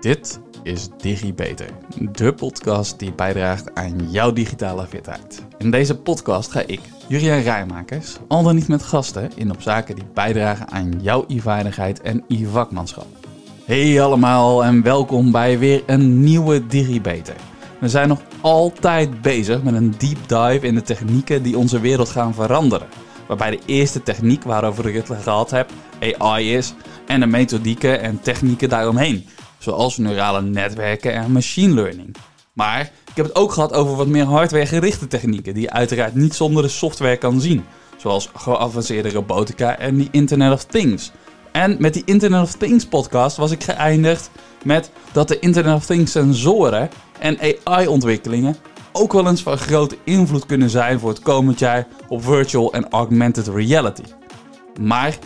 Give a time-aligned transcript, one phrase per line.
[0.00, 1.68] Dit is DigiBeter,
[2.12, 5.42] de podcast die bijdraagt aan jouw digitale fitheid.
[5.56, 9.94] In deze podcast ga ik, Jurian Rijmakers, al dan niet met gasten, in op zaken
[9.94, 13.06] die bijdragen aan jouw e-vaardigheid en e-vakmanschap.
[13.64, 17.36] Hey allemaal en welkom bij weer een nieuwe DigiBeter.
[17.80, 22.08] We zijn nog altijd bezig met een deep dive in de technieken die onze wereld
[22.08, 22.88] gaan veranderen.
[23.28, 25.70] Waarbij de eerste techniek waarover ik het gehad heb
[26.18, 26.74] AI is
[27.06, 29.24] en de methodieken en technieken daaromheen
[29.58, 32.16] zoals neurale netwerken en machine learning.
[32.52, 36.34] Maar ik heb het ook gehad over wat meer hardware-gerichte technieken, die je uiteraard niet
[36.34, 37.64] zonder de software kan zien,
[37.96, 41.10] zoals geavanceerde robotica en die Internet of Things.
[41.52, 44.30] En met die Internet of Things podcast was ik geëindigd
[44.64, 48.56] met dat de Internet of Things sensoren en AI-ontwikkelingen
[48.92, 52.88] ook wel eens van grote invloed kunnen zijn voor het komend jaar op virtual en
[52.88, 54.02] augmented reality.
[54.80, 55.18] Maar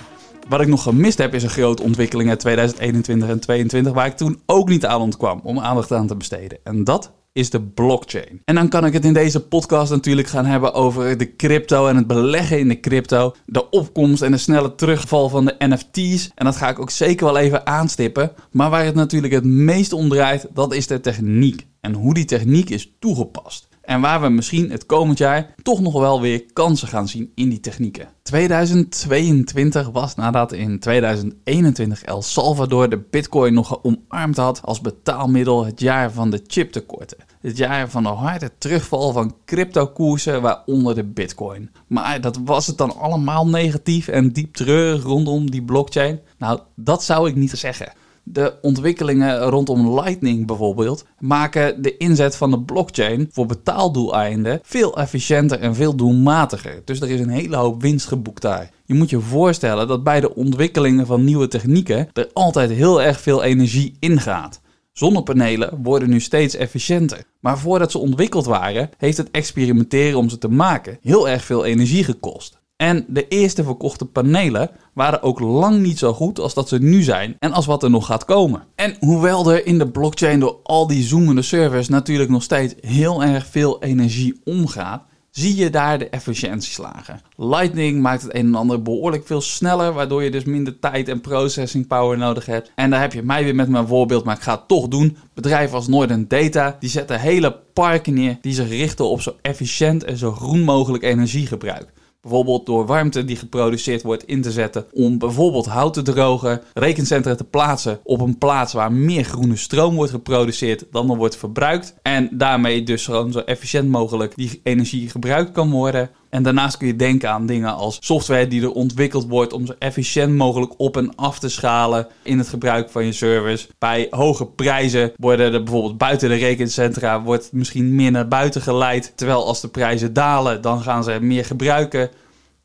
[0.52, 4.16] wat ik nog gemist heb is een grote ontwikkeling uit 2021 en 2022 waar ik
[4.16, 6.58] toen ook niet aan ontkwam om aandacht aan te besteden.
[6.64, 8.40] En dat is de blockchain.
[8.44, 11.96] En dan kan ik het in deze podcast natuurlijk gaan hebben over de crypto en
[11.96, 16.30] het beleggen in de crypto, de opkomst en de snelle terugval van de NFT's.
[16.34, 18.32] En dat ga ik ook zeker wel even aanstippen.
[18.50, 22.24] Maar waar het natuurlijk het meest om draait, dat is de techniek en hoe die
[22.24, 23.68] techniek is toegepast.
[23.82, 27.48] En waar we misschien het komend jaar toch nog wel weer kansen gaan zien in
[27.48, 28.08] die technieken.
[28.22, 35.80] 2022 was nadat in 2021 El Salvador de bitcoin nog omarmd had als betaalmiddel het
[35.80, 37.18] jaar van de chiptekorten.
[37.40, 41.70] Het jaar van de harde terugval van cryptokoersen, waaronder de bitcoin.
[41.86, 46.20] Maar dat was het dan allemaal negatief en diep treurig rondom die blockchain?
[46.38, 47.92] Nou, dat zou ik niet zeggen.
[48.24, 55.60] De ontwikkelingen rondom Lightning bijvoorbeeld maken de inzet van de blockchain voor betaaldoeleinden veel efficiënter
[55.60, 56.82] en veel doelmatiger.
[56.84, 58.70] Dus er is een hele hoop winst geboekt daar.
[58.84, 63.20] Je moet je voorstellen dat bij de ontwikkelingen van nieuwe technieken er altijd heel erg
[63.20, 64.60] veel energie ingaat.
[64.92, 67.24] Zonnepanelen worden nu steeds efficiënter.
[67.40, 71.64] Maar voordat ze ontwikkeld waren, heeft het experimenteren om ze te maken heel erg veel
[71.64, 72.61] energie gekost.
[72.82, 77.02] En de eerste verkochte panelen waren ook lang niet zo goed als dat ze nu
[77.02, 78.62] zijn en als wat er nog gaat komen.
[78.74, 83.22] En hoewel er in de blockchain door al die zoomende servers natuurlijk nog steeds heel
[83.22, 87.20] erg veel energie omgaat, zie je daar de efficiëntieslagen.
[87.36, 91.20] Lightning maakt het een en ander behoorlijk veel sneller, waardoor je dus minder tijd en
[91.20, 92.72] processing power nodig hebt.
[92.74, 95.16] En daar heb je mij weer met mijn voorbeeld, maar ik ga het toch doen.
[95.34, 100.04] Bedrijven als Northern Data, die zetten hele parken neer die zich richten op zo efficiënt
[100.04, 101.92] en zo groen mogelijk energiegebruik.
[102.22, 107.34] Bijvoorbeeld door warmte die geproduceerd wordt in te zetten om bijvoorbeeld hout te drogen, rekencentra
[107.34, 111.94] te plaatsen op een plaats waar meer groene stroom wordt geproduceerd dan er wordt verbruikt.
[112.02, 116.10] En daarmee dus gewoon zo efficiënt mogelijk die energie gebruikt kan worden.
[116.32, 119.74] En daarnaast kun je denken aan dingen als software die er ontwikkeld wordt om zo
[119.78, 123.68] efficiënt mogelijk op en af te schalen in het gebruik van je service.
[123.78, 129.12] Bij hoge prijzen worden er bijvoorbeeld buiten de rekencentra wordt misschien meer naar buiten geleid.
[129.14, 132.10] Terwijl als de prijzen dalen, dan gaan ze meer gebruiken.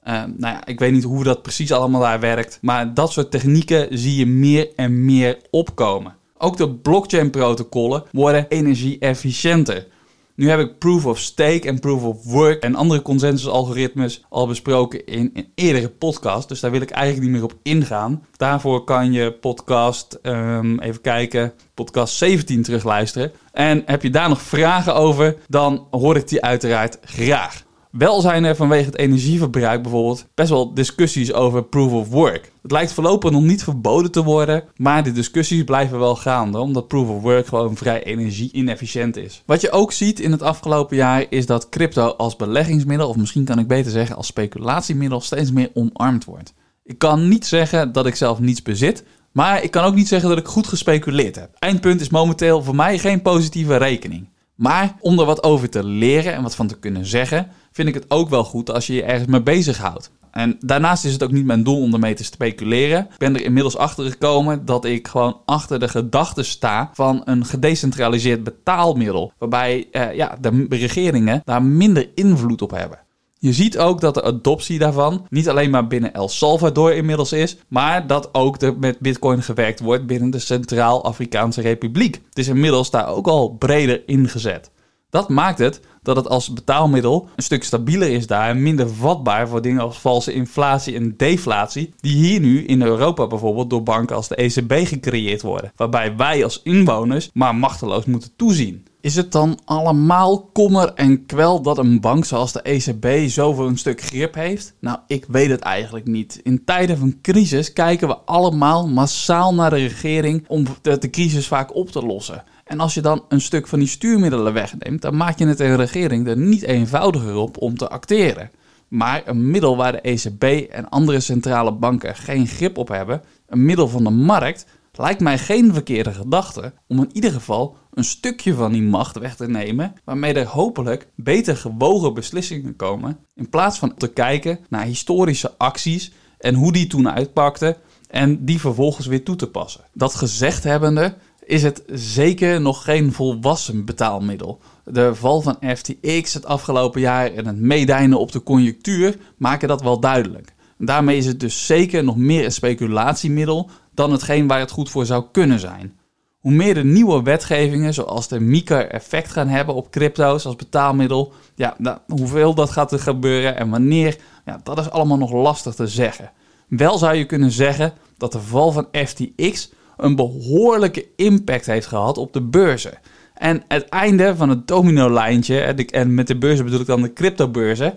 [0.08, 2.58] Uh, nou ja, ik weet niet hoe dat precies allemaal daar werkt.
[2.62, 6.16] Maar dat soort technieken zie je meer en meer opkomen.
[6.38, 9.88] Ook de blockchain-protocollen worden energie-efficiënter.
[10.38, 15.06] Nu heb ik proof of stake en proof of work en andere consensus-algoritmes al besproken
[15.06, 16.48] in een eerdere podcast.
[16.48, 18.26] Dus daar wil ik eigenlijk niet meer op ingaan.
[18.36, 23.32] Daarvoor kan je podcast, um, even kijken, podcast 17 terugluisteren.
[23.52, 27.66] En heb je daar nog vragen over, dan hoor ik die uiteraard graag.
[27.92, 32.52] Wel zijn er vanwege het energieverbruik bijvoorbeeld best wel discussies over proof of work.
[32.62, 36.88] Het lijkt voorlopig nog niet verboden te worden, maar de discussies blijven wel gaande, omdat
[36.88, 39.44] proof of work gewoon vrij energie-inefficiënt is.
[39.46, 43.46] Wat je ook ziet in het afgelopen jaar is dat crypto als beleggingsmiddel, of misschien
[43.46, 46.54] kan ik beter zeggen als speculatiemiddel, steeds meer omarmd wordt.
[46.84, 50.30] Ik kan niet zeggen dat ik zelf niets bezit, maar ik kan ook niet zeggen
[50.30, 51.50] dat ik goed gespeculeerd heb.
[51.60, 54.28] Eindpunt is momenteel voor mij geen positieve rekening.
[54.58, 57.94] Maar om er wat over te leren en wat van te kunnen zeggen, vind ik
[57.94, 60.12] het ook wel goed als je je ergens mee bezighoudt.
[60.32, 63.00] En daarnaast is het ook niet mijn doel om ermee te speculeren.
[63.00, 67.46] Ik ben er inmiddels achter gekomen dat ik gewoon achter de gedachte sta van een
[67.46, 69.32] gedecentraliseerd betaalmiddel.
[69.38, 73.00] Waarbij eh, ja, de regeringen daar minder invloed op hebben.
[73.40, 77.58] Je ziet ook dat de adoptie daarvan niet alleen maar binnen El Salvador inmiddels is,
[77.68, 82.22] maar dat ook er met Bitcoin gewerkt wordt binnen de Centraal-Afrikaanse Republiek.
[82.30, 84.72] Het is inmiddels daar ook al breder ingezet.
[85.10, 89.48] Dat maakt het dat het als betaalmiddel een stuk stabieler is daar en minder vatbaar
[89.48, 94.16] voor dingen als valse inflatie en deflatie, die hier nu in Europa bijvoorbeeld door banken
[94.16, 98.86] als de ECB gecreëerd worden, waarbij wij als inwoners maar machteloos moeten toezien.
[99.02, 103.78] Is het dan allemaal kommer en kwel dat een bank zoals de ECB zoveel een
[103.78, 104.74] stuk grip heeft?
[104.80, 106.40] Nou, ik weet het eigenlijk niet.
[106.44, 111.76] In tijden van crisis kijken we allemaal massaal naar de regering om de, crisis vaak
[111.76, 112.44] op te lossen.
[112.68, 115.76] En als je dan een stuk van die stuurmiddelen wegneemt, dan maak je het een
[115.76, 118.52] regering er niet eenvoudiger op om te acteren.
[118.88, 123.66] Maar een middel waar de ECB en andere centrale banken geen grip op hebben, een
[123.66, 128.54] middel van de markt, lijkt mij geen verkeerde gedachte om in ieder geval een stukje
[128.54, 133.80] van die macht weg te nemen, waarmee er hopelijk beter gewogen beslissingen komen, in plaats
[133.80, 137.78] van te kijken naar historische acties en hoe die toen uitpakten
[138.08, 139.82] en die vervolgens weer toe te passen.
[139.94, 141.18] Dat gezegd hebbende
[141.48, 144.60] is het zeker nog geen volwassen betaalmiddel.
[144.84, 149.82] De val van FTX het afgelopen jaar en het meedijnen op de conjunctuur maken dat
[149.82, 150.54] wel duidelijk.
[150.78, 155.06] Daarmee is het dus zeker nog meer een speculatiemiddel dan hetgeen waar het goed voor
[155.06, 155.98] zou kunnen zijn.
[156.40, 161.34] Hoe meer de nieuwe wetgevingen, zoals de MiCA, effect gaan hebben op crypto's als betaalmiddel,
[161.56, 165.74] ja, nou, hoeveel dat gaat er gebeuren en wanneer, ja, dat is allemaal nog lastig
[165.74, 166.32] te zeggen.
[166.68, 172.18] Wel zou je kunnen zeggen dat de val van FTX een behoorlijke impact heeft gehad
[172.18, 173.00] op de beurzen.
[173.34, 177.94] En het einde van het domino-lijntje, en met de beurzen bedoel ik dan de cryptobeurzen,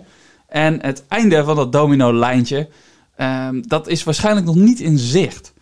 [0.47, 2.69] en het einde van dat domino-lijntje,
[3.15, 5.53] ehm, dat is waarschijnlijk nog niet in zicht.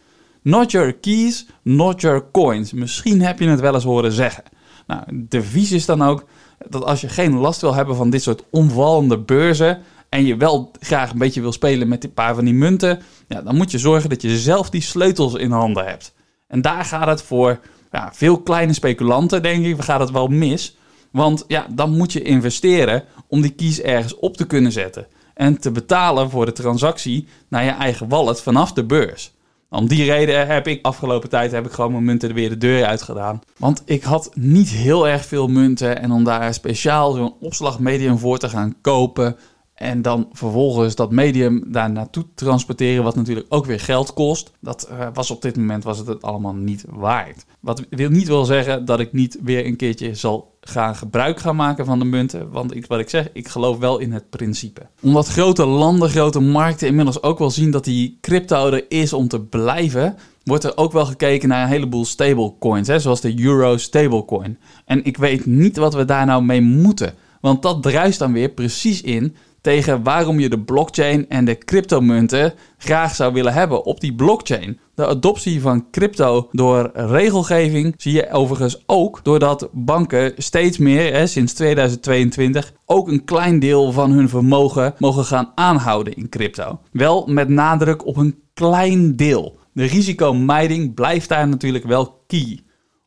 [0.41, 2.73] Not your keys, not your coins.
[2.73, 4.43] Misschien heb je het wel eens horen zeggen.
[4.87, 6.25] Nou, de vies is dan ook
[6.67, 10.71] dat als je geen last wil hebben van dit soort omvallende beurzen en je wel
[10.79, 13.77] graag een beetje wil spelen met een paar van die munten, ja, dan moet je
[13.77, 16.13] zorgen dat je zelf die sleutels in handen hebt.
[16.49, 17.59] En daar gaat het voor
[17.91, 20.77] ja, veel kleine speculanten, denk ik, gaat het wel mis.
[21.11, 25.07] Want ja, dan moet je investeren om die kies ergens op te kunnen zetten.
[25.33, 29.33] En te betalen voor de transactie naar je eigen wallet vanaf de beurs.
[29.69, 32.85] Om die reden heb ik afgelopen tijd heb ik gewoon mijn munten weer de deur
[32.85, 33.41] uit gedaan.
[33.57, 36.01] Want ik had niet heel erg veel munten.
[36.01, 39.35] En om daar speciaal zo'n opslagmedium voor te gaan kopen.
[39.79, 44.51] En dan vervolgens dat medium daar naartoe transporteren, wat natuurlijk ook weer geld kost.
[44.59, 47.45] Dat uh, was op dit moment was het, allemaal niet waard.
[47.59, 51.55] Wat wil niet wil zeggen dat ik niet weer een keertje zal gaan gebruik gaan
[51.55, 52.51] maken van de munten.
[52.51, 54.81] Want ik, wat ik zeg, ik geloof wel in het principe.
[55.01, 59.27] Omdat grote landen, grote markten inmiddels ook wel zien dat die crypto er is om
[59.27, 63.77] te blijven, wordt er ook wel gekeken naar een heleboel stablecoins, hè, zoals de Euro
[63.77, 64.57] stablecoin.
[64.85, 67.13] En ik weet niet wat we daar nou mee moeten.
[67.41, 72.53] Want dat druist dan weer precies in tegen waarom je de blockchain en de cryptomunten
[72.77, 74.79] graag zou willen hebben op die blockchain.
[74.95, 81.27] De adoptie van crypto door regelgeving zie je overigens ook doordat banken steeds meer, hè,
[81.27, 86.79] sinds 2022, ook een klein deel van hun vermogen mogen gaan aanhouden in crypto.
[86.91, 89.57] Wel met nadruk op een klein deel.
[89.73, 92.59] De risicomijding blijft daar natuurlijk wel key.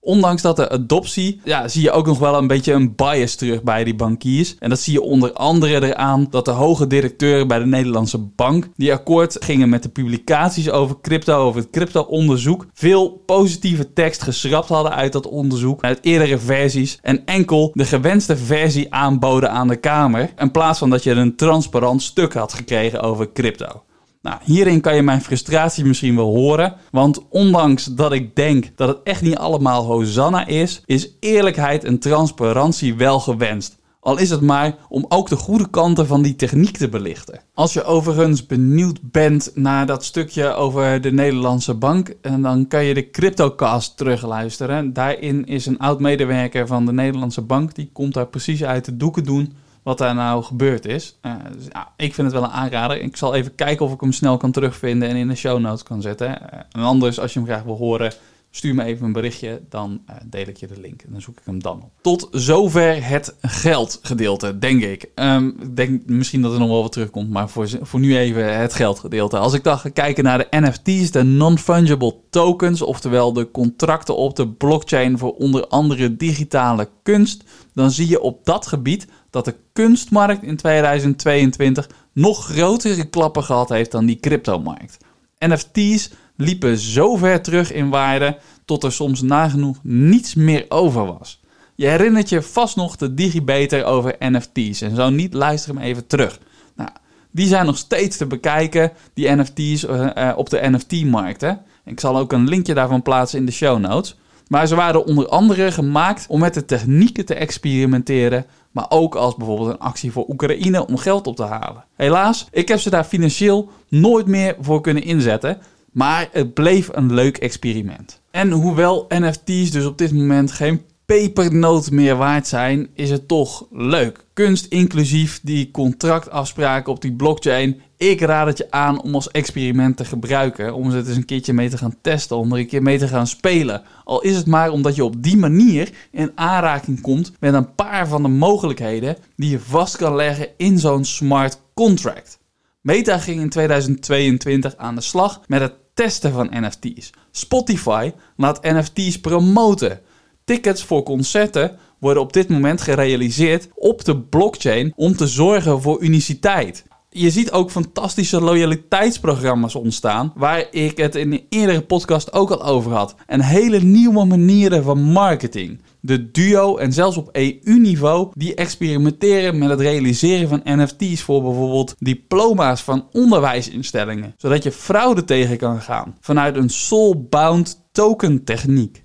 [0.05, 3.63] Ondanks dat de adoptie, ja, zie je ook nog wel een beetje een bias terug
[3.63, 4.57] bij die bankiers.
[4.59, 8.69] En dat zie je onder andere eraan dat de hoge directeuren bij de Nederlandse bank,
[8.77, 14.69] die akkoord gingen met de publicaties over crypto, over het crypto-onderzoek, veel positieve tekst geschrapt
[14.69, 19.77] hadden uit dat onderzoek, uit eerdere versies, en enkel de gewenste versie aanboden aan de
[19.77, 23.83] Kamer, in plaats van dat je een transparant stuk had gekregen over crypto.
[24.23, 26.75] Nou, hierin kan je mijn frustratie misschien wel horen.
[26.91, 31.99] Want ondanks dat ik denk dat het echt niet allemaal Hosanna is, is eerlijkheid en
[31.99, 33.81] transparantie wel gewenst.
[34.01, 37.41] Al is het maar om ook de goede kanten van die techniek te belichten.
[37.55, 42.95] Als je overigens benieuwd bent naar dat stukje over de Nederlandse bank, dan kan je
[42.95, 44.93] de CryptoCast terugluisteren.
[44.93, 48.97] Daarin is een oud medewerker van de Nederlandse bank, die komt daar precies uit de
[48.97, 49.53] doeken doen
[49.83, 51.19] wat daar nou gebeurd is.
[51.23, 53.01] Uh, dus, ik vind het wel een aanrader.
[53.01, 55.83] Ik zal even kijken of ik hem snel kan terugvinden en in de show notes
[55.83, 56.29] kan zetten.
[56.29, 58.13] Uh, en anders, als je hem graag wil horen,
[58.55, 59.63] stuur me even een berichtje.
[59.69, 61.91] Dan uh, deel ik je de link en dan zoek ik hem dan op.
[62.01, 65.09] Tot zover het geldgedeelte, denk ik.
[65.15, 68.59] Um, ik denk misschien dat er nog wel wat terugkomt, maar voor, voor nu even
[68.59, 69.39] het geldgedeelte.
[69.39, 74.37] Als ik dan ga kijken naar de NFT's, de non-fungible tokens, oftewel de contracten op
[74.37, 79.55] de blockchain voor onder andere digitale kunst, dan zie je op dat gebied dat de
[79.73, 84.99] kunstmarkt in 2022 nog grotere klappen gehad heeft dan die cryptomarkt.
[85.39, 91.41] NFT's liepen zo ver terug in waarde tot er soms nagenoeg niets meer over was.
[91.75, 96.07] Je herinnert je vast nog de digibeter over NFT's en zo niet luister hem even
[96.07, 96.41] terug.
[96.77, 96.91] Nou,
[97.31, 101.43] die zijn nog steeds te bekijken, die NFT's uh, uh, op de NFT-markt.
[101.85, 104.17] Ik zal ook een linkje daarvan plaatsen in de show notes.
[104.53, 109.37] Maar ze waren onder andere gemaakt om met de technieken te experimenteren, maar ook als
[109.37, 111.85] bijvoorbeeld een actie voor Oekraïne om geld op te halen.
[111.97, 115.59] Helaas, ik heb ze daar financieel nooit meer voor kunnen inzetten,
[115.93, 118.21] maar het bleef een leuk experiment.
[118.31, 123.67] En hoewel NFT's dus op dit moment geen pepernoot meer waard zijn, is het toch
[123.71, 124.25] leuk.
[124.33, 127.81] Kunst inclusief die contractafspraken op die blockchain.
[127.97, 130.75] Ik raad het je aan om als experiment te gebruiken.
[130.75, 132.37] Om het eens een keertje mee te gaan testen.
[132.37, 133.83] Om er een keer mee te gaan spelen.
[134.05, 138.09] Al is het maar omdat je op die manier in aanraking komt met een paar
[138.09, 142.39] van de mogelijkheden die je vast kan leggen in zo'n smart contract.
[142.81, 147.11] Meta ging in 2022 aan de slag met het testen van NFT's.
[147.31, 150.01] Spotify laat NFT's promoten.
[150.45, 156.03] Tickets voor concerten worden op dit moment gerealiseerd op de blockchain om te zorgen voor
[156.03, 156.85] uniciteit.
[157.15, 162.65] Je ziet ook fantastische loyaliteitsprogramma's ontstaan, waar ik het in de eerdere podcast ook al
[162.65, 163.15] over had.
[163.27, 165.81] En hele nieuwe manieren van marketing.
[166.01, 171.95] De duo en zelfs op EU-niveau die experimenteren met het realiseren van NFT's voor bijvoorbeeld
[171.99, 179.03] diploma's van onderwijsinstellingen, zodat je fraude tegen kan gaan vanuit een soulbound token techniek.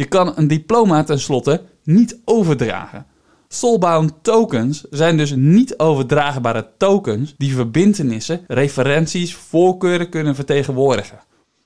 [0.00, 3.06] Je kan een diploma tenslotte niet overdragen.
[3.48, 11.18] Soulbound tokens zijn dus niet overdraagbare tokens die verbintenissen, referenties, voorkeuren kunnen vertegenwoordigen.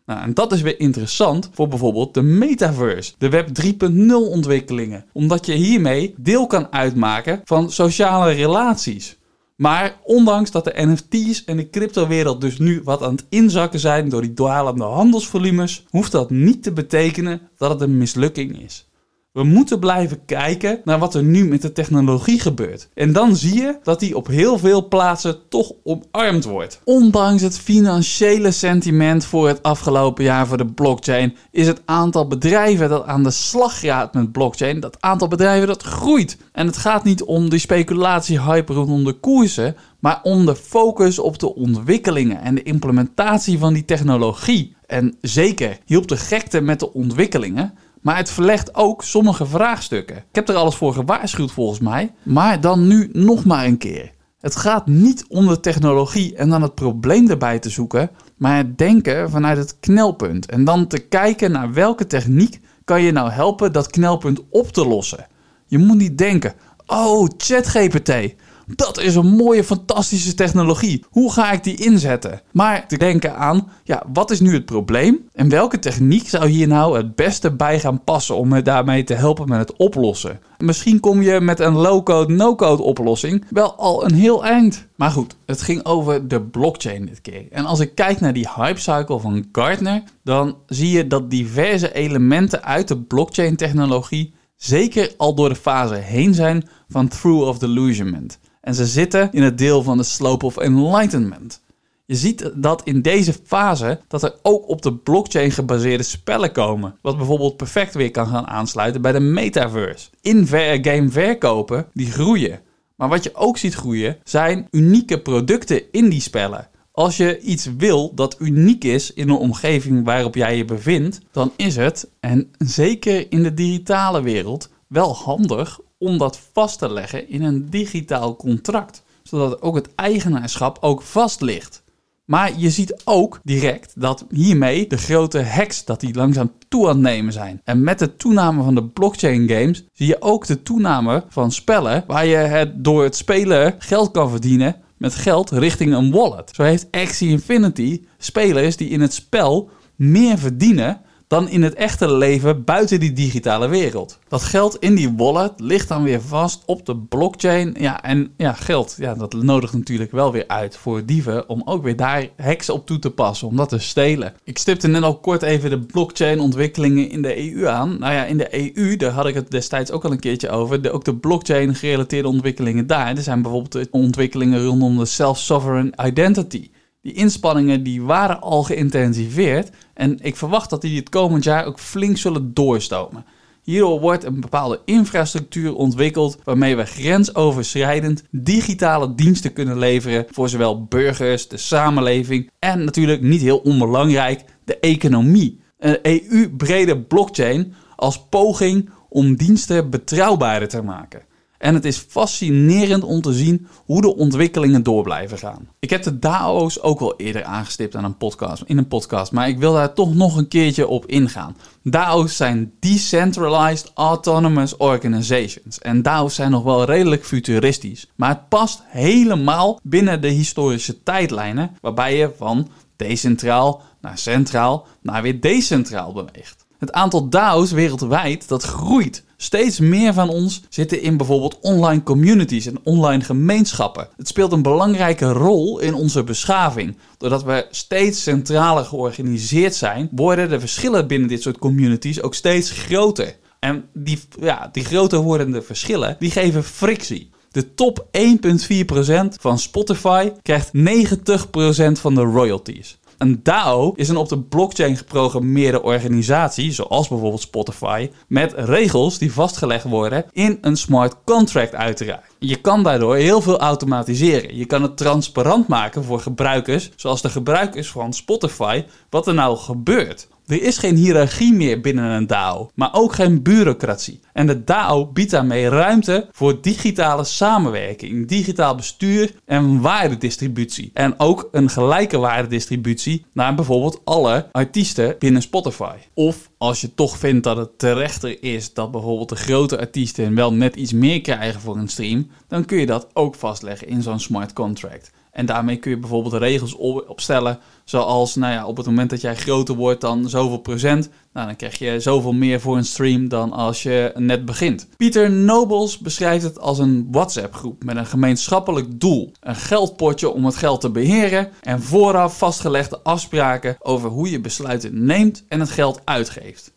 [0.06, 5.46] Nou, en dat is weer interessant voor bijvoorbeeld de metaverse, de Web 3.0 ontwikkelingen, omdat
[5.46, 9.16] je hiermee deel kan uitmaken van sociale relaties.
[9.56, 14.08] Maar ondanks dat de NFT's en de cryptowereld dus nu wat aan het inzakken zijn
[14.08, 18.86] door die dwalende handelsvolumes, hoeft dat niet te betekenen dat het een mislukking is.
[19.34, 22.88] We moeten blijven kijken naar wat er nu met de technologie gebeurt.
[22.94, 26.80] En dan zie je dat die op heel veel plaatsen toch omarmd wordt.
[26.84, 32.88] Ondanks het financiële sentiment voor het afgelopen jaar voor de blockchain, is het aantal bedrijven
[32.88, 36.36] dat aan de slag gaat met blockchain, dat aantal bedrijven dat groeit.
[36.52, 41.38] En het gaat niet om die speculatie-hype rondom de koersen, maar om de focus op
[41.38, 44.76] de ontwikkelingen en de implementatie van die technologie.
[44.86, 47.74] En zeker hielp de gekte met de ontwikkelingen.
[48.04, 50.16] Maar het verlegt ook sommige vraagstukken.
[50.16, 52.12] Ik heb er alles voor gewaarschuwd volgens mij.
[52.22, 54.10] Maar dan nu nog maar een keer.
[54.40, 58.78] Het gaat niet om de technologie en dan het probleem erbij te zoeken, maar het
[58.78, 60.46] denken vanuit het knelpunt.
[60.46, 64.86] En dan te kijken naar welke techniek kan je nou helpen dat knelpunt op te
[64.86, 65.26] lossen.
[65.66, 66.54] Je moet niet denken,
[66.86, 68.34] oh, ChatGPT.
[68.66, 71.04] Dat is een mooie, fantastische technologie.
[71.10, 72.40] Hoe ga ik die inzetten?
[72.52, 75.28] Maar te denken aan, ja, wat is nu het probleem?
[75.32, 79.14] En welke techniek zou hier nou het beste bij gaan passen om me daarmee te
[79.14, 80.40] helpen met het oplossen?
[80.58, 84.86] Misschien kom je met een low-code, no-code oplossing wel al een heel eind.
[84.96, 87.46] Maar goed, het ging over de blockchain dit keer.
[87.50, 92.64] En als ik kijk naar die hypecycle van Gartner, dan zie je dat diverse elementen
[92.64, 98.38] uit de blockchain-technologie zeker al door de fase heen zijn van Through of Delusionment.
[98.64, 101.62] En ze zitten in het deel van de Slope of Enlightenment.
[102.06, 106.96] Je ziet dat in deze fase dat er ook op de blockchain gebaseerde spellen komen.
[107.02, 110.08] Wat bijvoorbeeld perfect weer kan gaan aansluiten bij de metaverse.
[110.20, 112.60] In-game verkopen die groeien.
[112.96, 116.68] Maar wat je ook ziet groeien zijn unieke producten in die spellen.
[116.92, 121.52] Als je iets wil dat uniek is in een omgeving waarop jij je bevindt, dan
[121.56, 127.28] is het, en zeker in de digitale wereld, wel handig om dat vast te leggen
[127.28, 129.02] in een digitaal contract.
[129.22, 131.82] Zodat ook het eigenaarschap ook vast ligt.
[132.24, 136.94] Maar je ziet ook direct dat hiermee de grote hacks dat die langzaam toe aan
[136.94, 137.60] het nemen zijn.
[137.64, 142.04] En met de toename van de blockchain games zie je ook de toename van spellen
[142.06, 146.50] waar je het door het spelen geld kan verdienen met geld richting een wallet.
[146.54, 152.12] Zo heeft Axie Infinity spelers die in het spel meer verdienen dan in het echte
[152.12, 154.18] leven buiten die digitale wereld.
[154.28, 157.74] Dat geld in die wallet ligt dan weer vast op de blockchain.
[157.78, 161.82] Ja, en ja, geld, ja, dat nodigt natuurlijk wel weer uit voor dieven om ook
[161.82, 164.34] weer daar hacks op toe te passen, om dat te stelen.
[164.44, 167.98] Ik stipte net al kort even de blockchain ontwikkelingen in de EU aan.
[167.98, 170.92] Nou ja, in de EU, daar had ik het destijds ook al een keertje over,
[170.92, 173.16] ook de blockchain gerelateerde ontwikkelingen daar.
[173.16, 176.70] Er zijn bijvoorbeeld ontwikkelingen rondom de self-sovereign identity.
[177.04, 181.78] Die inspanningen die waren al geïntensiveerd en ik verwacht dat die het komend jaar ook
[181.78, 183.24] flink zullen doorstomen.
[183.62, 190.84] Hierdoor wordt een bepaalde infrastructuur ontwikkeld waarmee we grensoverschrijdend digitale diensten kunnen leveren voor zowel
[190.84, 195.60] burgers, de samenleving en natuurlijk niet heel onbelangrijk de economie.
[195.78, 201.22] Een EU-brede blockchain als poging om diensten betrouwbaarder te maken.
[201.64, 205.68] En het is fascinerend om te zien hoe de ontwikkelingen door blijven gaan.
[205.78, 209.48] Ik heb de DAO's ook al eerder aangestipt aan een podcast, in een podcast, maar
[209.48, 211.56] ik wil daar toch nog een keertje op ingaan.
[211.82, 215.78] DAO's zijn Decentralized Autonomous Organizations.
[215.78, 218.10] En DAO's zijn nog wel redelijk futuristisch.
[218.16, 225.22] Maar het past helemaal binnen de historische tijdlijnen, waarbij je van decentraal naar centraal naar
[225.22, 226.66] weer decentraal beweegt.
[226.78, 232.66] Het aantal DAO's wereldwijd dat groeit Steeds meer van ons zitten in bijvoorbeeld online communities
[232.66, 234.08] en online gemeenschappen.
[234.16, 236.96] Het speelt een belangrijke rol in onze beschaving.
[237.18, 242.70] Doordat we steeds centraler georganiseerd zijn, worden de verschillen binnen dit soort communities ook steeds
[242.70, 243.36] groter.
[243.58, 247.30] En die, ja, die groter wordende verschillen, die geven frictie.
[247.50, 252.98] De top 1,4% van Spotify krijgt 90% van de royalties.
[253.18, 259.32] Een DAO is een op de blockchain geprogrammeerde organisatie, zoals bijvoorbeeld Spotify, met regels die
[259.32, 262.34] vastgelegd worden in een smart contract uiteraard.
[262.38, 264.56] Je kan daardoor heel veel automatiseren.
[264.56, 269.56] Je kan het transparant maken voor gebruikers, zoals de gebruikers van Spotify, wat er nou
[269.56, 270.28] gebeurt.
[270.46, 274.20] Er is geen hiërarchie meer binnen een DAO, maar ook geen bureaucratie.
[274.32, 280.90] En de DAO biedt daarmee ruimte voor digitale samenwerking, digitaal bestuur en waardedistributie.
[280.94, 285.96] En ook een gelijke waardedistributie naar bijvoorbeeld alle artiesten binnen Spotify.
[286.14, 290.52] Of als je toch vindt dat het terechter is dat bijvoorbeeld de grote artiesten wel
[290.52, 294.20] net iets meer krijgen voor een stream, dan kun je dat ook vastleggen in zo'n
[294.20, 295.10] smart contract.
[295.34, 296.74] En daarmee kun je bijvoorbeeld regels
[297.06, 301.46] opstellen, zoals nou ja, op het moment dat jij groter wordt dan zoveel procent, nou,
[301.46, 304.88] dan krijg je zoveel meer voor een stream dan als je net begint.
[304.96, 310.56] Pieter Nobles beschrijft het als een WhatsApp-groep met een gemeenschappelijk doel, een geldpotje om het
[310.56, 316.00] geld te beheren en vooraf vastgelegde afspraken over hoe je besluiten neemt en het geld
[316.04, 316.73] uitgeeft.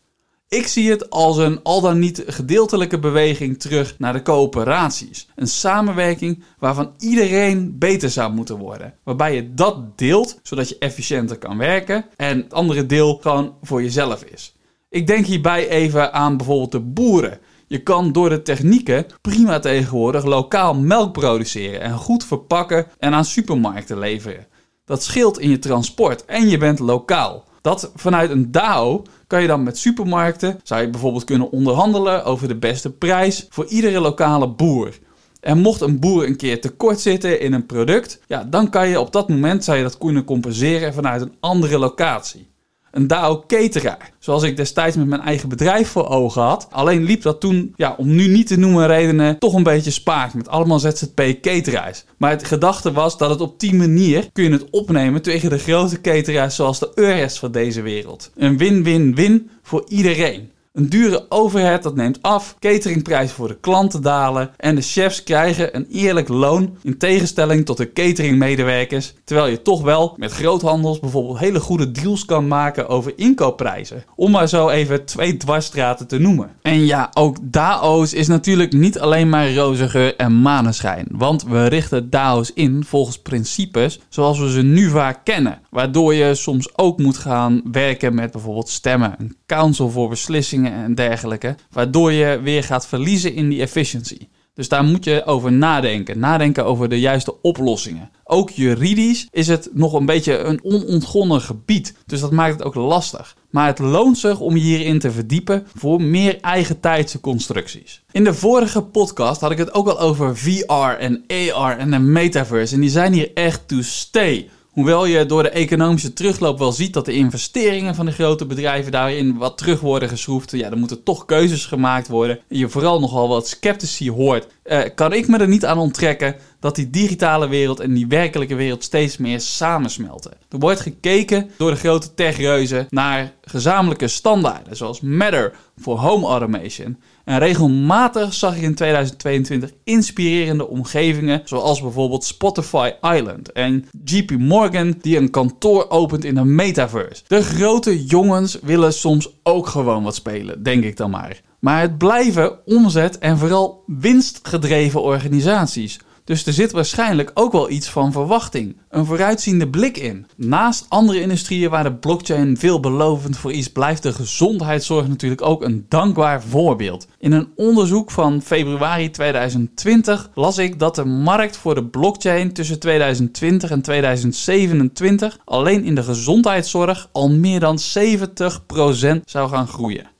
[0.48, 5.28] Ik zie het als een al dan niet gedeeltelijke beweging terug naar de coöperaties.
[5.34, 8.94] Een samenwerking waarvan iedereen beter zou moeten worden.
[9.02, 12.04] Waarbij je dat deelt, zodat je efficiënter kan werken.
[12.16, 14.54] En het andere deel gewoon voor jezelf is.
[14.90, 17.38] Ik denk hierbij even aan bijvoorbeeld de boeren.
[17.66, 23.24] Je kan door de technieken prima tegenwoordig lokaal melk produceren en goed verpakken en aan
[23.24, 24.46] supermarkten leveren.
[24.84, 27.44] Dat scheelt in je transport en je bent lokaal.
[27.68, 32.48] Dat vanuit een DAO kan je dan met supermarkten, zou je bijvoorbeeld kunnen onderhandelen over
[32.48, 34.98] de beste prijs voor iedere lokale boer.
[35.40, 39.00] En mocht een boer een keer tekort zitten in een product, ja, dan kan je
[39.00, 42.48] op dat moment zou je dat kunnen compenseren vanuit een andere locatie
[42.90, 44.10] een DAO cateraar.
[44.18, 46.68] Zoals ik destijds met mijn eigen bedrijf voor ogen had.
[46.70, 50.34] Alleen liep dat toen, ja, om nu niet te noemen redenen, toch een beetje spaak.
[50.34, 52.04] Met allemaal ZZP cateraars.
[52.16, 55.58] Maar het gedachte was dat het op die manier kun je het opnemen tegen de
[55.58, 58.30] grote cateraars zoals de Eures van deze wereld.
[58.36, 60.50] Een win-win-win voor iedereen.
[60.72, 65.76] Een dure overhead dat neemt af, cateringprijzen voor de klanten dalen en de chefs krijgen
[65.76, 71.38] een eerlijk loon in tegenstelling tot de cateringmedewerkers, terwijl je toch wel met groothandels bijvoorbeeld
[71.38, 74.04] hele goede deals kan maken over inkoopprijzen.
[74.16, 76.50] Om maar zo even twee dwarsstraten te noemen.
[76.62, 81.66] En ja, ook DAO's is natuurlijk niet alleen maar roze geur en maneschijn, want we
[81.66, 86.98] richten DAO's in volgens principes zoals we ze nu vaak kennen, waardoor je soms ook
[86.98, 92.64] moet gaan werken met bijvoorbeeld stemmen, een council voor beslissingen en dergelijke, waardoor je weer
[92.64, 94.18] gaat verliezen in die efficiency.
[94.58, 96.18] Dus daar moet je over nadenken.
[96.18, 98.10] Nadenken over de juiste oplossingen.
[98.24, 101.94] Ook juridisch is het nog een beetje een onontgonnen gebied.
[102.06, 103.36] Dus dat maakt het ook lastig.
[103.50, 108.02] Maar het loont zich om je hierin te verdiepen voor meer eigen tijdse constructies.
[108.12, 111.98] In de vorige podcast had ik het ook al over VR en AR en de
[111.98, 112.74] metaverse.
[112.74, 114.48] En die zijn hier echt to stay.
[114.78, 118.92] Hoewel je door de economische terugloop wel ziet dat de investeringen van de grote bedrijven
[118.92, 122.38] daarin wat terug worden geschroefd, ja, dan moeten toch keuzes gemaakt worden.
[122.48, 126.36] En je vooral nogal wat sceptici hoort, eh, kan ik me er niet aan onttrekken
[126.60, 130.32] dat die digitale wereld en die werkelijke wereld steeds meer samensmelten.
[130.48, 136.98] Er wordt gekeken door de grote techreuzen naar gezamenlijke standaarden, zoals Matter voor home automation.
[137.28, 144.94] En regelmatig zag ik in 2022 inspirerende omgevingen, zoals bijvoorbeeld Spotify Island en JP Morgan,
[145.00, 147.22] die een kantoor opent in de metaverse.
[147.26, 151.40] De grote jongens willen soms ook gewoon wat spelen, denk ik dan maar.
[151.58, 156.00] Maar het blijven omzet- en vooral winstgedreven organisaties.
[156.28, 160.26] Dus er zit waarschijnlijk ook wel iets van verwachting, een vooruitziende blik in.
[160.36, 165.86] Naast andere industrieën waar de blockchain veelbelovend voor is, blijft de gezondheidszorg natuurlijk ook een
[165.88, 167.08] dankbaar voorbeeld.
[167.18, 172.78] In een onderzoek van februari 2020 las ik dat de markt voor de blockchain tussen
[172.78, 180.16] 2020 en 2027 alleen in de gezondheidszorg al meer dan 70% zou gaan groeien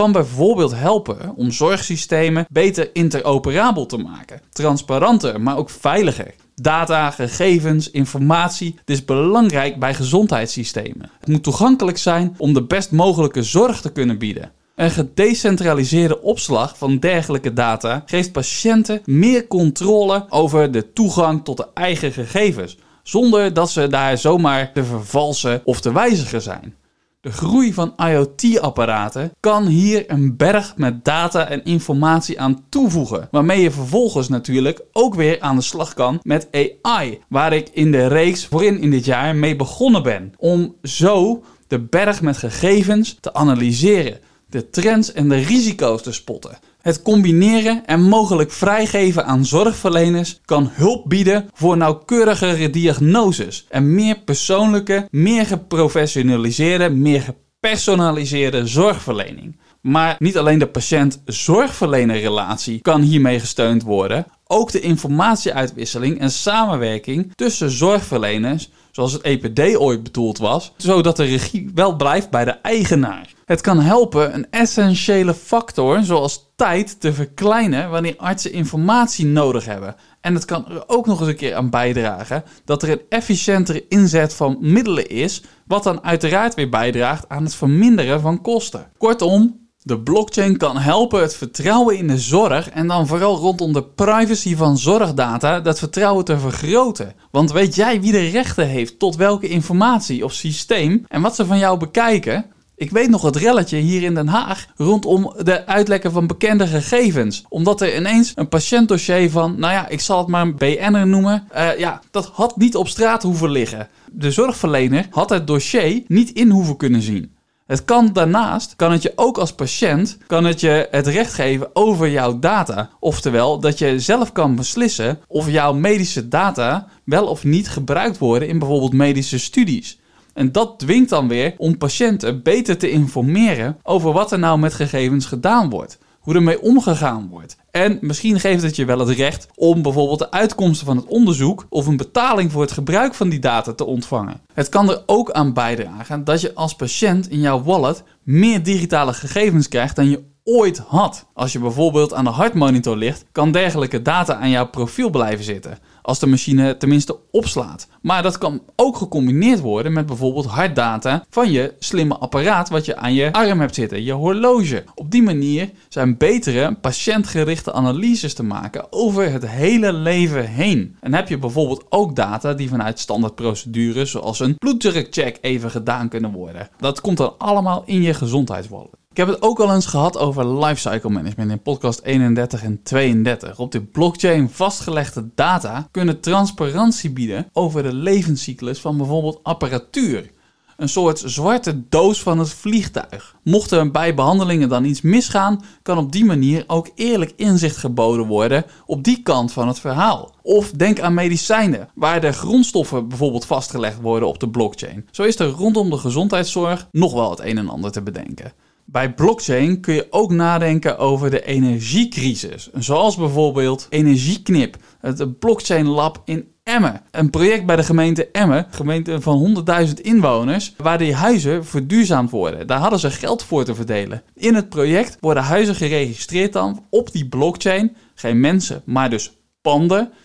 [0.00, 4.40] kan bijvoorbeeld helpen om zorgsystemen beter interoperabel te maken.
[4.52, 6.34] Transparanter, maar ook veiliger.
[6.54, 8.74] Data, gegevens, informatie.
[8.84, 11.10] Dit is belangrijk bij gezondheidssystemen.
[11.18, 14.52] Het moet toegankelijk zijn om de best mogelijke zorg te kunnen bieden.
[14.74, 21.66] Een gedecentraliseerde opslag van dergelijke data geeft patiënten meer controle over de toegang tot de
[21.74, 26.74] eigen gegevens, zonder dat ze daar zomaar te vervalsen of te wijzigen zijn.
[27.22, 33.62] De groei van IoT-apparaten kan hier een berg met data en informatie aan toevoegen, waarmee
[33.62, 36.48] je vervolgens natuurlijk ook weer aan de slag kan met
[36.82, 41.42] AI, waar ik in de reeks voorin in dit jaar mee begonnen ben, om zo
[41.66, 46.58] de berg met gegevens te analyseren, de trends en de risico's te spotten.
[46.82, 54.18] Het combineren en mogelijk vrijgeven aan zorgverleners kan hulp bieden voor nauwkeurigere diagnoses en meer
[54.24, 59.58] persoonlijke, meer geprofessionaliseerde, meer gepersonaliseerde zorgverlening.
[59.80, 67.70] Maar niet alleen de patiënt-zorgverlener-relatie kan hiermee gesteund worden, ook de informatieuitwisseling en samenwerking tussen
[67.70, 73.32] zorgverleners, zoals het EPD ooit bedoeld was, zodat de regie wel blijft bij de eigenaar.
[73.44, 79.96] Het kan helpen een essentiële factor zoals tijd te verkleinen wanneer artsen informatie nodig hebben.
[80.20, 83.84] En het kan er ook nog eens een keer aan bijdragen dat er een efficiëntere
[83.88, 88.86] inzet van middelen is, wat dan uiteraard weer bijdraagt aan het verminderen van kosten.
[88.98, 93.84] Kortom, de blockchain kan helpen het vertrouwen in de zorg en dan vooral rondom de
[93.84, 97.14] privacy van zorgdata dat vertrouwen te vergroten.
[97.30, 101.46] Want weet jij wie de rechten heeft tot welke informatie of systeem en wat ze
[101.46, 102.44] van jou bekijken?
[102.76, 107.44] Ik weet nog het relletje hier in Den Haag rondom de uitlekken van bekende gegevens.
[107.48, 111.48] Omdat er ineens een patiëntdossier van, nou ja, ik zal het maar een BN'er noemen.
[111.54, 113.88] Uh, ja, dat had niet op straat hoeven liggen.
[114.12, 117.34] De zorgverlener had het dossier niet in hoeven kunnen zien.
[117.70, 121.70] Het kan daarnaast, kan het je ook als patiënt, kan het je het recht geven
[121.72, 122.90] over jouw data.
[123.00, 128.48] Oftewel, dat je zelf kan beslissen of jouw medische data wel of niet gebruikt worden
[128.48, 129.98] in bijvoorbeeld medische studies.
[130.34, 134.74] En dat dwingt dan weer om patiënten beter te informeren over wat er nou met
[134.74, 135.98] gegevens gedaan wordt.
[136.20, 137.56] Hoe ermee omgegaan wordt.
[137.70, 141.66] En misschien geeft het je wel het recht om bijvoorbeeld de uitkomsten van het onderzoek
[141.68, 144.40] of een betaling voor het gebruik van die data te ontvangen.
[144.54, 149.12] Het kan er ook aan bijdragen dat je als patiënt in jouw wallet meer digitale
[149.12, 151.26] gegevens krijgt dan je ooit had.
[151.34, 155.78] Als je bijvoorbeeld aan de hartmonitor ligt, kan dergelijke data aan jouw profiel blijven zitten.
[156.02, 157.88] Als de machine tenminste opslaat.
[158.02, 162.96] Maar dat kan ook gecombineerd worden met bijvoorbeeld hartdata van je slimme apparaat wat je
[162.96, 164.84] aan je arm hebt zitten, je horloge.
[164.94, 170.96] Op die manier zijn betere patiëntgerichte analyses te maken over het hele leven heen.
[171.00, 176.32] En heb je bijvoorbeeld ook data die vanuit standaardprocedures zoals een bloeddrukcheck even gedaan kunnen
[176.32, 176.68] worden.
[176.78, 178.98] Dat komt dan allemaal in je gezondheidswallet.
[179.20, 183.58] Ik heb het ook al eens gehad over lifecycle management in podcast 31 en 32.
[183.58, 190.30] Op de blockchain vastgelegde data kunnen transparantie bieden over de levenscyclus van bijvoorbeeld apparatuur.
[190.76, 193.36] Een soort zwarte doos van het vliegtuig.
[193.42, 198.26] Mocht er bij behandelingen dan iets misgaan, kan op die manier ook eerlijk inzicht geboden
[198.26, 200.34] worden op die kant van het verhaal.
[200.42, 205.06] Of denk aan medicijnen, waar de grondstoffen bijvoorbeeld vastgelegd worden op de blockchain.
[205.10, 208.52] Zo is er rondom de gezondheidszorg nog wel het een en ander te bedenken.
[208.84, 212.70] Bij blockchain kun je ook nadenken over de energiecrisis.
[212.74, 217.00] Zoals bijvoorbeeld Energieknip, het blockchain lab in Emmen.
[217.10, 222.66] Een project bij de gemeente Emmen, gemeente van 100.000 inwoners, waar die huizen verduurzaamd worden.
[222.66, 224.22] Daar hadden ze geld voor te verdelen.
[224.34, 227.96] In het project worden huizen geregistreerd dan op die blockchain.
[228.14, 229.39] Geen mensen, maar dus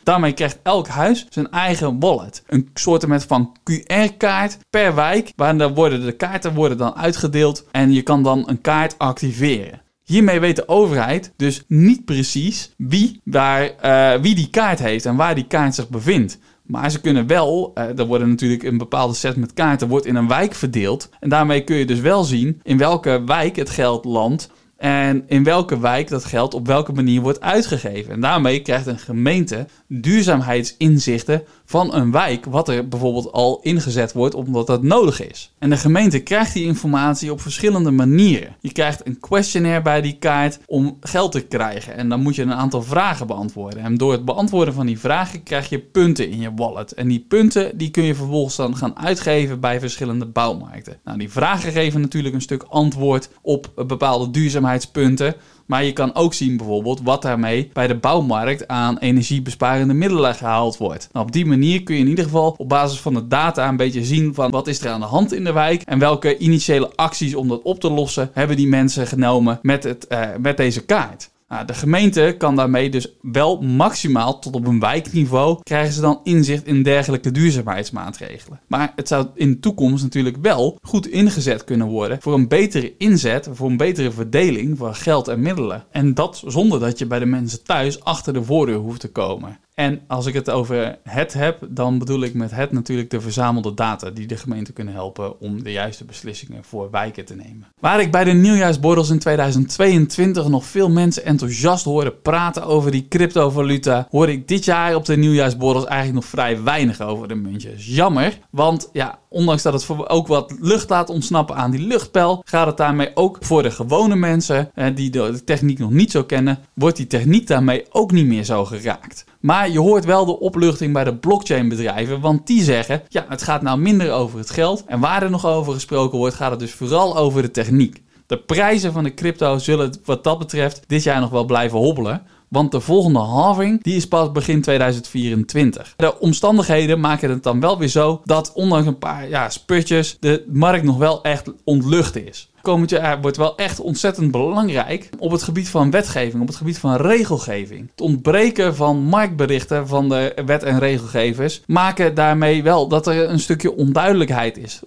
[0.04, 2.44] Daarmee krijgt elk huis zijn eigen wallet.
[2.48, 7.94] Een soort van QR-kaart per wijk, waar dan worden de kaarten worden dan uitgedeeld en
[7.94, 9.82] je kan dan een kaart activeren.
[10.04, 15.16] Hiermee weet de overheid dus niet precies wie, daar, uh, wie die kaart heeft en
[15.16, 16.40] waar die kaart zich bevindt.
[16.64, 20.16] Maar ze kunnen wel, uh, er worden natuurlijk een bepaalde set met kaarten, wordt in
[20.16, 21.10] een wijk verdeeld.
[21.20, 24.50] En daarmee kun je dus wel zien in welke wijk het geld landt
[24.86, 28.14] en in welke wijk dat geld op welke manier wordt uitgegeven.
[28.14, 34.36] En daarmee krijgt een gemeente duurzaamheidsinzichten van een wijk, wat er bijvoorbeeld al ingezet wordt
[34.36, 35.54] omdat dat nodig is.
[35.60, 38.56] En de gemeente krijgt die informatie op verschillende manieren.
[38.60, 41.96] Je krijgt een questionnaire bij die kaart om geld te krijgen.
[41.96, 43.84] En dan moet je een aantal vragen beantwoorden.
[43.84, 46.94] En door het beantwoorden van die vragen krijg je punten in je wallet.
[46.94, 50.98] En die punten die kun je vervolgens dan gaan uitgeven bij verschillende bouwmarkten.
[51.04, 55.36] Nou, die vragen geven natuurlijk een stuk antwoord op bepaalde duurzaamheidspunten.
[55.66, 60.78] Maar je kan ook zien bijvoorbeeld wat daarmee bij de bouwmarkt aan energiebesparende middelen gehaald
[60.78, 61.10] wordt.
[61.12, 63.78] Nou, op die manier kun je in ieder geval op basis van de data een
[63.78, 66.96] beetje zien van wat is er aan de hand in de wijk en welke initiële
[66.96, 70.86] acties om dat op te lossen hebben die mensen genomen met, het, uh, met deze
[70.86, 71.34] kaart.
[71.48, 76.20] Nou, de gemeente kan daarmee dus wel maximaal tot op een wijkniveau krijgen ze dan
[76.24, 78.62] inzicht in dergelijke duurzaamheidsmaatregelen.
[78.68, 82.94] Maar het zou in de toekomst natuurlijk wel goed ingezet kunnen worden voor een betere
[82.98, 85.84] inzet, voor een betere verdeling van geld en middelen.
[85.92, 89.60] En dat zonder dat je bij de mensen thuis achter de voordeur hoeft te komen.
[89.76, 93.74] En als ik het over het heb, dan bedoel ik met het natuurlijk de verzamelde
[93.74, 97.68] data die de gemeente kunnen helpen om de juiste beslissingen voor wijken te nemen.
[97.80, 103.08] Waar ik bij de nieuwjaarsborrels in 2022 nog veel mensen enthousiast hoorde praten over die
[103.08, 107.86] cryptovaluta, hoorde ik dit jaar op de nieuwjaarsborrels eigenlijk nog vrij weinig over de muntjes.
[107.88, 112.68] Jammer, want ja, ondanks dat het ook wat lucht laat ontsnappen aan die luchtpijl, gaat
[112.68, 116.98] het daarmee ook voor de gewone mensen die de techniek nog niet zo kennen, wordt
[116.98, 119.26] die techniek daarmee ook niet meer zo geraakt.
[119.40, 123.62] Maar je hoort wel de opluchting bij de blockchain-bedrijven, want die zeggen: ja, het gaat
[123.62, 124.84] nou minder over het geld.
[124.86, 128.04] En waar er nog over gesproken wordt, gaat het dus vooral over de techniek.
[128.28, 132.22] De prijzen van de crypto zullen wat dat betreft dit jaar nog wel blijven hobbelen.
[132.50, 135.94] Want de volgende halving die is pas begin 2024.
[135.98, 140.46] De omstandigheden maken het dan wel weer zo dat ondanks een paar ja, sputjes de
[140.52, 145.44] markt nog wel echt ontlucht is komend jaar wordt wel echt ontzettend belangrijk op het
[145.44, 147.90] gebied van wetgeving, op het gebied van regelgeving.
[147.92, 153.40] Het ontbreken van marktberichten van de wet- en regelgevers maken daarmee wel dat er een
[153.40, 154.80] stukje onduidelijkheid is.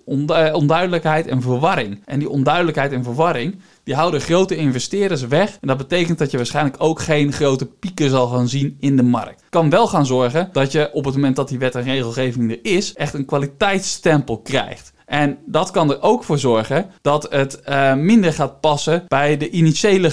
[0.52, 2.02] onduidelijkheid en verwarring.
[2.04, 5.58] En die onduidelijkheid en verwarring die houden grote investeerders weg.
[5.60, 9.02] En dat betekent dat je waarschijnlijk ook geen grote pieken zal gaan zien in de
[9.02, 9.42] markt.
[9.48, 12.58] Kan wel gaan zorgen dat je op het moment dat die wet en regelgeving er
[12.62, 14.92] is, echt een kwaliteitsstempel krijgt.
[15.06, 19.50] En dat kan er ook voor zorgen dat het uh, minder gaat passen bij de
[19.50, 20.10] initiële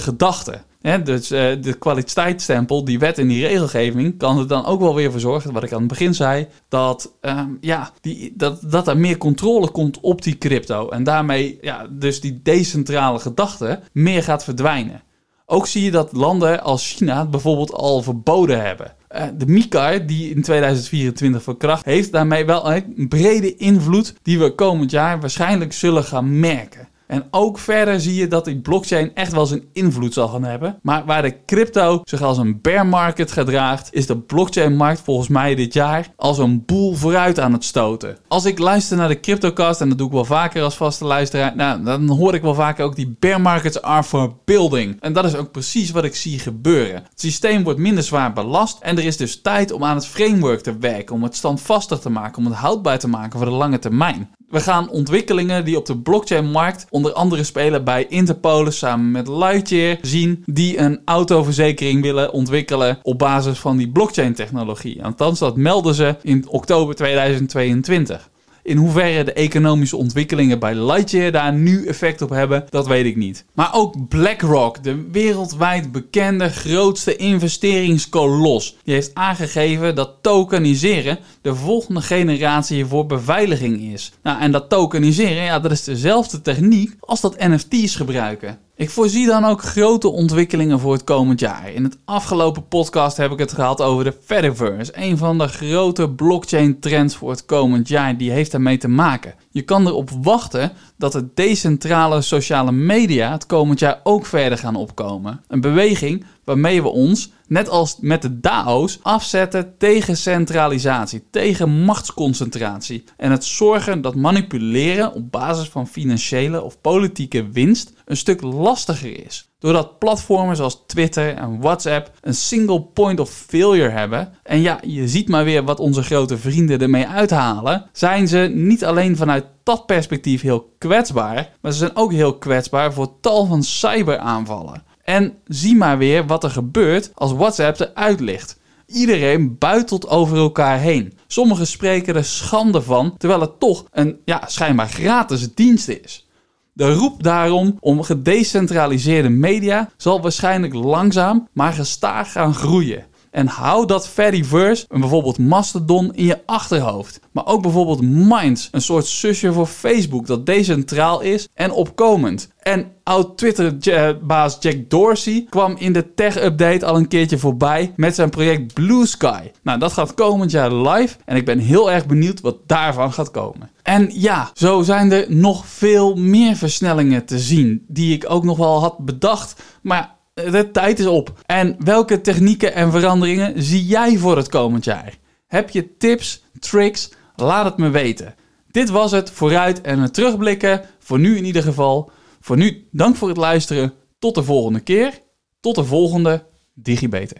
[1.04, 5.10] dus uh, de kwaliteitsstempel, die wet en die regelgeving, kan er dan ook wel weer
[5.10, 8.96] voor zorgen, wat ik aan het begin zei, dat, uh, ja, die, dat, dat er
[8.96, 10.88] meer controle komt op die crypto.
[10.88, 15.02] En daarmee ja, dus die decentrale gedachte meer gaat verdwijnen.
[15.46, 18.94] Ook zie je dat landen als China het bijvoorbeeld al verboden hebben.
[19.16, 24.38] Uh, de MiCAR, die in 2024 voor kracht heeft daarmee wel een brede invloed die
[24.38, 26.88] we komend jaar waarschijnlijk zullen gaan merken.
[27.06, 30.78] En ook verder zie je dat die blockchain echt wel zijn invloed zal gaan hebben.
[30.82, 35.28] Maar waar de crypto zich als een bear market gedraagt, is de blockchain markt volgens
[35.28, 38.16] mij dit jaar als een boel vooruit aan het stoten.
[38.28, 41.56] Als ik luister naar de CryptoCast, en dat doe ik wel vaker als vaste luisteraar,
[41.56, 44.96] nou, dan hoor ik wel vaker ook die bear markets are for building.
[45.00, 46.94] En dat is ook precies wat ik zie gebeuren.
[46.94, 50.60] Het systeem wordt minder zwaar belast en er is dus tijd om aan het framework
[50.60, 53.78] te werken, om het standvastig te maken, om het houdbaar te maken voor de lange
[53.78, 54.30] termijn.
[54.48, 59.98] We gaan ontwikkelingen die op de blockchain-markt onder andere spelen bij Interpol samen met Lightyear
[60.02, 65.04] zien die een autoverzekering willen ontwikkelen op basis van die blockchain-technologie.
[65.04, 68.28] Althans, dat melden ze in oktober 2022.
[68.66, 73.16] In hoeverre de economische ontwikkelingen bij Lightyear daar nu effect op hebben, dat weet ik
[73.16, 73.44] niet.
[73.54, 82.00] Maar ook BlackRock, de wereldwijd bekende grootste investeringskolos, die heeft aangegeven dat tokeniseren de volgende
[82.00, 84.12] generatie voor beveiliging is.
[84.22, 88.58] Nou, en dat tokeniseren, ja, dat is dezelfde techniek als dat NFT's gebruiken.
[88.78, 91.72] Ik voorzie dan ook grote ontwikkelingen voor het komend jaar.
[91.72, 94.92] In het afgelopen podcast heb ik het gehad over de Fediverse.
[94.94, 98.16] Een van de grote blockchain trends voor het komend jaar.
[98.16, 99.34] Die heeft daarmee te maken.
[99.50, 104.76] Je kan erop wachten dat de decentrale sociale media het komend jaar ook verder gaan
[104.76, 105.40] opkomen.
[105.48, 113.04] Een beweging waarmee we ons, net als met de DAO's, afzetten tegen centralisatie, tegen machtsconcentratie
[113.16, 119.24] en het zorgen dat manipuleren op basis van financiële of politieke winst een stuk lastiger
[119.26, 119.50] is.
[119.58, 125.08] Doordat platformen zoals Twitter en WhatsApp een single point of failure hebben, en ja, je
[125.08, 129.86] ziet maar weer wat onze grote vrienden ermee uithalen, zijn ze niet alleen vanuit dat
[129.86, 134.82] perspectief heel kwetsbaar, maar ze zijn ook heel kwetsbaar voor tal van cyberaanvallen.
[135.06, 138.58] En zie maar weer wat er gebeurt als WhatsApp eruit ligt.
[138.86, 141.18] Iedereen buitelt over elkaar heen.
[141.26, 146.28] Sommigen spreken er schande van, terwijl het toch een ja, schijnbaar gratis dienst is.
[146.72, 153.04] De roep daarom om gedecentraliseerde media zal waarschijnlijk langzaam maar gestaag gaan groeien.
[153.36, 157.20] En hou dat Fediverse, en bijvoorbeeld Mastodon, in je achterhoofd.
[157.32, 162.48] Maar ook bijvoorbeeld Minds, een soort zusje voor Facebook dat decentraal is en opkomend.
[162.62, 168.74] En oud-Twitter-baas Jack Dorsey kwam in de tech-update al een keertje voorbij met zijn project
[168.74, 169.50] Blue Sky.
[169.62, 173.30] Nou, dat gaat komend jaar live en ik ben heel erg benieuwd wat daarvan gaat
[173.30, 173.70] komen.
[173.82, 178.56] En ja, zo zijn er nog veel meer versnellingen te zien die ik ook nog
[178.56, 179.62] wel had bedacht.
[179.82, 181.32] Maar de tijd is op.
[181.46, 185.18] En welke technieken en veranderingen zie jij voor het komend jaar?
[185.46, 187.10] Heb je tips, tricks?
[187.36, 188.34] Laat het me weten.
[188.70, 190.80] Dit was het vooruit en het terugblikken.
[190.98, 192.10] Voor nu in ieder geval.
[192.40, 193.92] Voor nu, dank voor het luisteren.
[194.18, 195.20] Tot de volgende keer.
[195.60, 196.44] Tot de volgende
[196.74, 197.36] DigiBeter.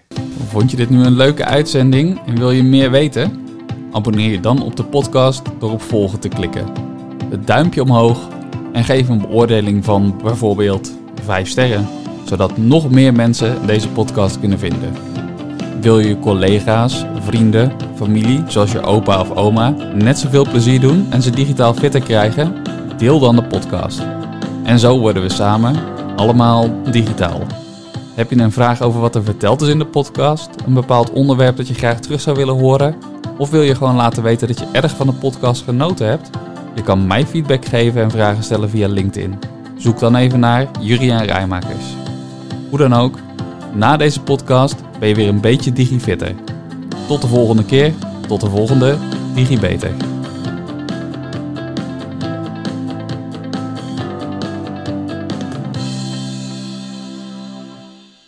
[0.48, 3.46] Vond je dit nu een leuke uitzending en wil je meer weten?
[3.92, 6.72] Abonneer je dan op de podcast door op volgen te klikken.
[7.30, 8.28] Het duimpje omhoog
[8.72, 10.92] en geef een beoordeling van bijvoorbeeld
[11.24, 14.92] 5 sterren zodat nog meer mensen deze podcast kunnen vinden.
[15.80, 21.06] Wil je je collega's, vrienden, familie, zoals je opa of oma, net zoveel plezier doen
[21.10, 22.54] en ze digitaal fitter krijgen?
[22.98, 24.02] Deel dan de podcast.
[24.64, 25.76] En zo worden we samen
[26.16, 27.40] allemaal digitaal.
[28.14, 30.50] Heb je een vraag over wat er verteld is in de podcast?
[30.66, 32.94] Een bepaald onderwerp dat je graag terug zou willen horen?
[33.38, 36.30] Of wil je gewoon laten weten dat je erg van de podcast genoten hebt?
[36.74, 39.38] Je kan mij feedback geven en vragen stellen via LinkedIn.
[39.78, 42.05] Zoek dan even naar Juriaan Rijmakers.
[42.70, 43.18] Hoe dan ook,
[43.74, 46.34] na deze podcast ben je weer een beetje digifitter.
[47.08, 47.92] Tot de volgende keer,
[48.28, 48.96] tot de volgende
[49.34, 50.15] DigiBeter.